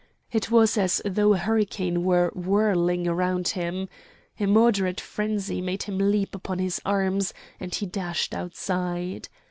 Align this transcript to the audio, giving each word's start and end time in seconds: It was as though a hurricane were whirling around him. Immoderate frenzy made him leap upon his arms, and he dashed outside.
It 0.31 0.49
was 0.49 0.79
as 0.79 0.99
though 1.05 1.35
a 1.35 1.37
hurricane 1.37 2.03
were 2.03 2.31
whirling 2.33 3.07
around 3.07 3.49
him. 3.49 3.87
Immoderate 4.39 4.99
frenzy 4.99 5.61
made 5.61 5.83
him 5.83 5.99
leap 5.99 6.33
upon 6.33 6.57
his 6.57 6.81
arms, 6.83 7.35
and 7.59 7.75
he 7.75 7.85
dashed 7.85 8.33
outside. 8.33 9.29